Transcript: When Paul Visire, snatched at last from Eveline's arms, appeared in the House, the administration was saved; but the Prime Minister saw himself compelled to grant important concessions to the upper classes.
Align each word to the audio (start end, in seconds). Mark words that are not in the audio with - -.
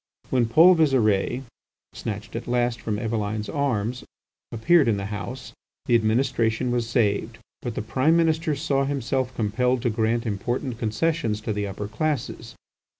When 0.31 0.47
Paul 0.47 0.73
Visire, 0.75 1.43
snatched 1.93 2.35
at 2.35 2.47
last 2.47 2.81
from 2.81 2.97
Eveline's 2.97 3.47
arms, 3.49 4.03
appeared 4.51 4.87
in 4.87 4.97
the 4.97 5.05
House, 5.05 5.53
the 5.85 5.93
administration 5.93 6.71
was 6.71 6.89
saved; 6.89 7.37
but 7.61 7.75
the 7.75 7.83
Prime 7.83 8.17
Minister 8.17 8.55
saw 8.55 8.85
himself 8.85 9.31
compelled 9.35 9.83
to 9.83 9.91
grant 9.91 10.25
important 10.25 10.79
concessions 10.79 11.39
to 11.41 11.53
the 11.53 11.67
upper 11.67 11.87
classes. 11.87 12.55